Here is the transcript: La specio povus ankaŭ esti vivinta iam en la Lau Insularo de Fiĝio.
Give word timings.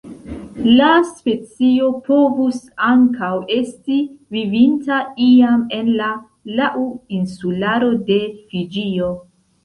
La 0.77 0.85
specio 1.07 1.89
povus 2.05 2.55
ankaŭ 2.85 3.29
esti 3.55 3.97
vivinta 4.37 4.97
iam 5.25 5.65
en 5.81 5.91
la 5.99 6.07
Lau 6.61 6.87
Insularo 7.19 7.91
de 8.09 8.17
Fiĝio. 8.55 9.11